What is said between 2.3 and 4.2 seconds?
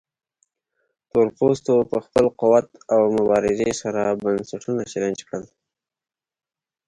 قوت او مبارزې سره